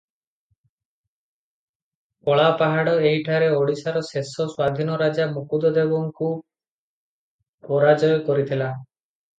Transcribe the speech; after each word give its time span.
କଳାପାହାଡ଼ 2.29 2.95
ଏହିଠାରେ 3.11 3.51
ଓଡ଼ିଶାର 3.59 4.03
ଶେଷ 4.09 4.25
ସ୍ୱାଧୀନରାଜା 4.31 5.31
ମୁକୁନ୍ଦଦେବଙ୍କୁ 5.37 6.35
ପରାଜୟ 7.71 8.19
କରିଥିଲା। 8.31 8.75